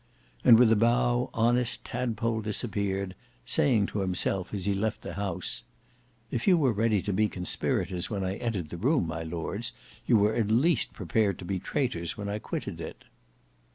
[0.43, 3.13] And with a bow honest Tadpole disappeared,
[3.45, 5.61] saying to himself as he left the house,
[6.31, 9.73] "If you were ready to be conspirators when I entered the room, my Lords,
[10.07, 13.03] you were at least prepared to be traitors when I quitted it."